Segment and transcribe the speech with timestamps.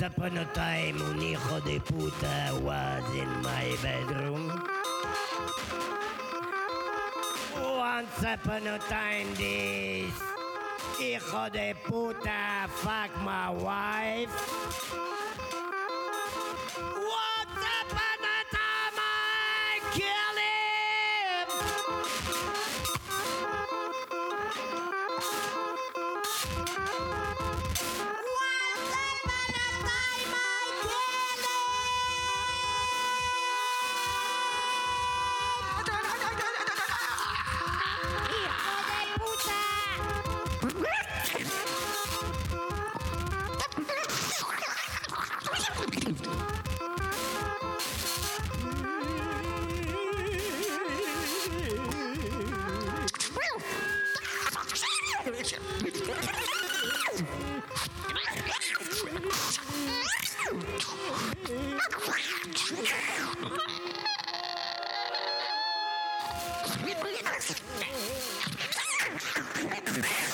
[0.00, 4.48] Once upon a time, un hijo de puta was in my bedroom.
[7.54, 10.14] Once upon a time, this
[10.98, 14.59] hijo de puta fuck my wife.
[69.70, 70.29] Take that!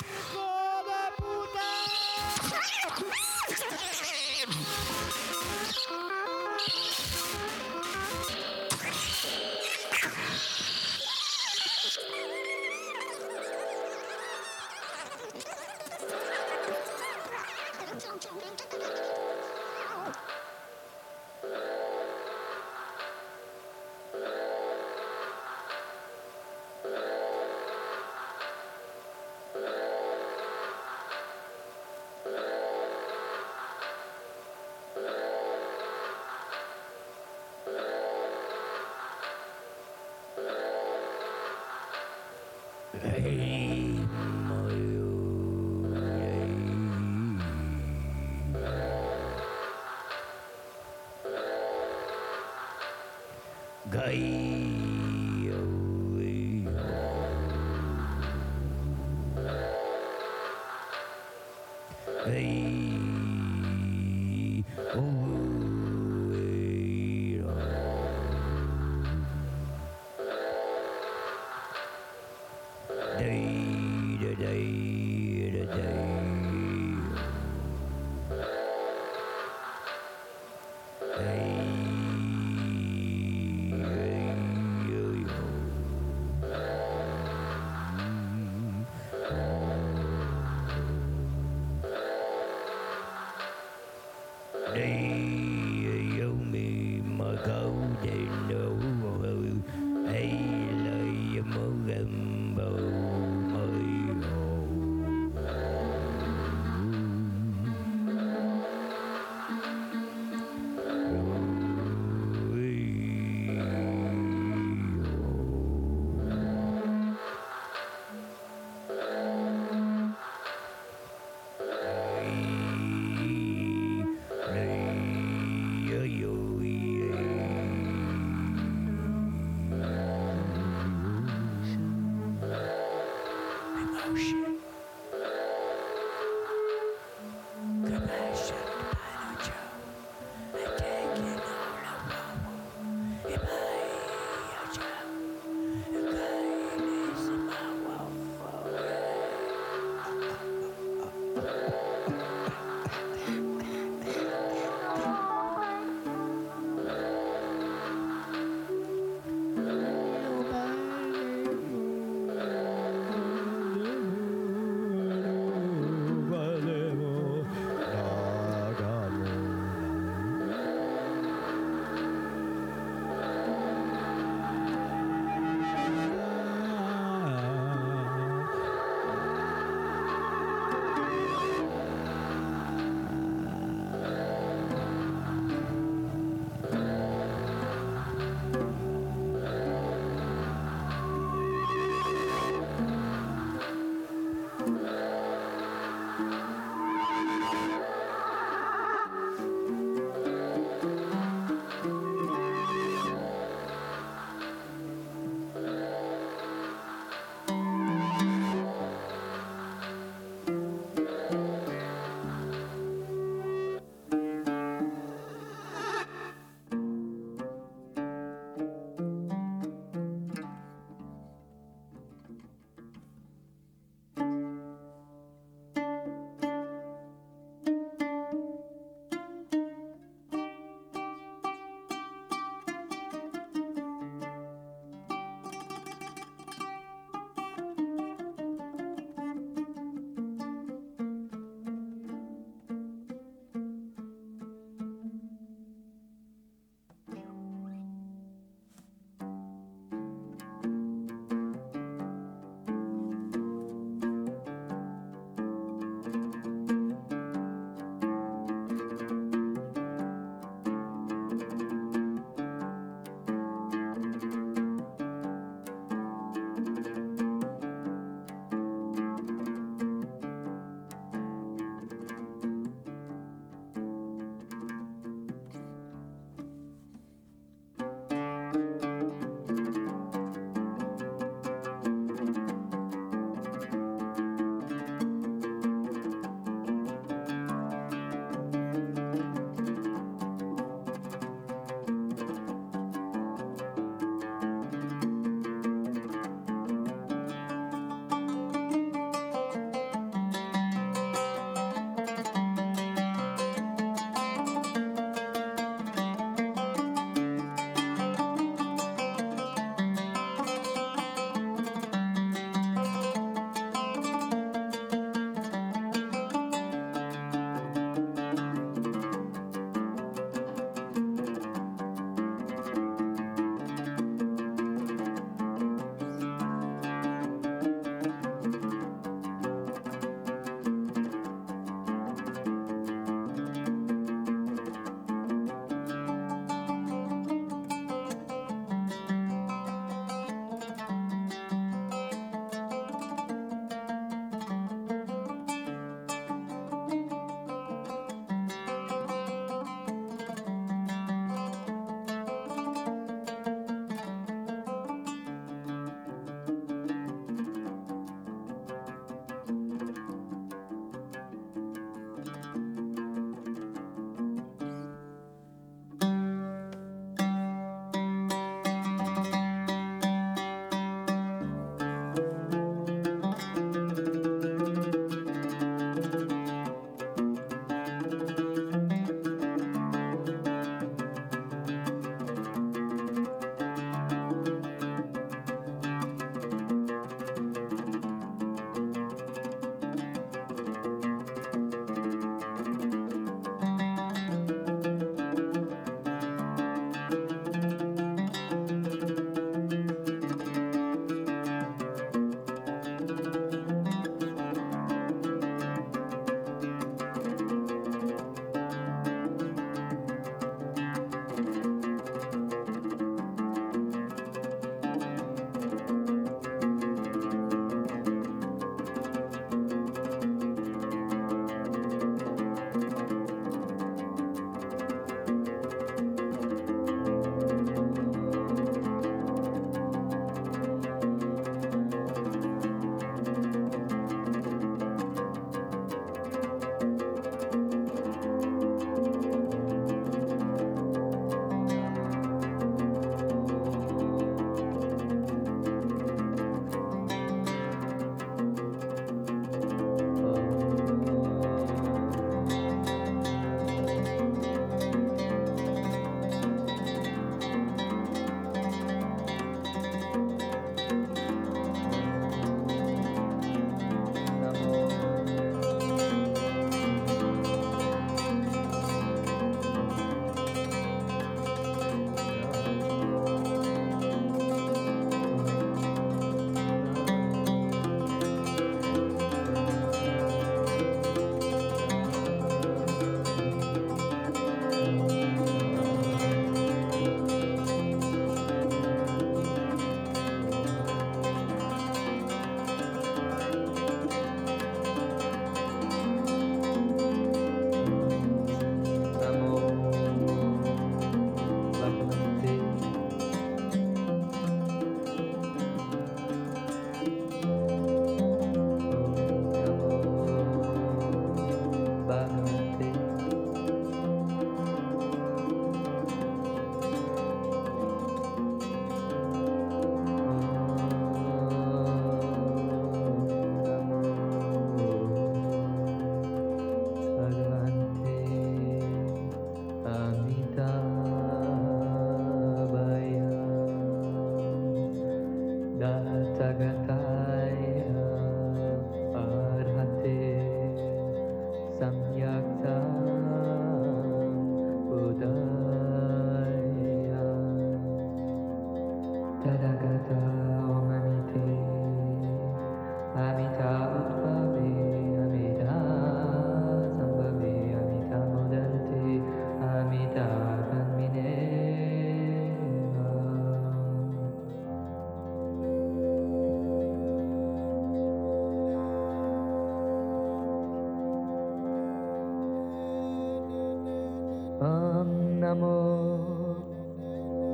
[575.46, 575.74] NaMo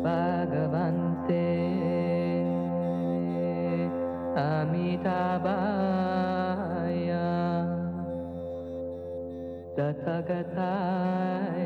[0.05, 1.48] भगवन्ते
[5.72, 7.11] अमिताभाय
[9.76, 11.62] तथगताय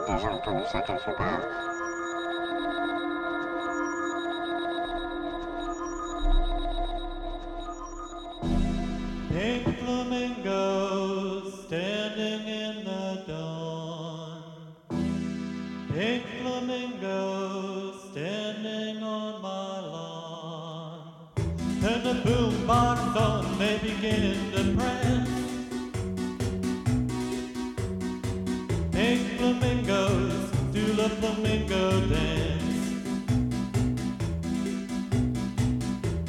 [0.00, 1.43] 成上，让个人选整数吧。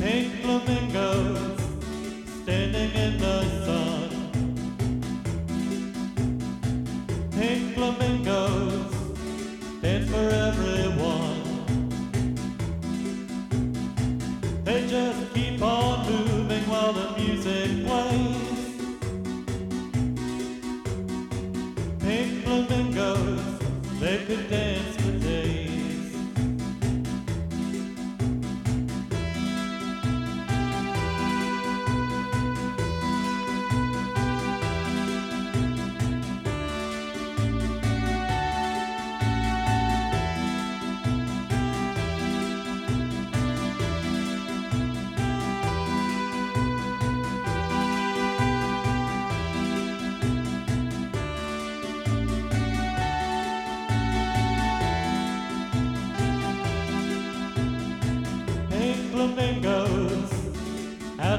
[0.05, 1.59] pink flamingos
[2.43, 3.34] standing in the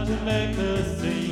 [0.06, 1.25] to make the scene.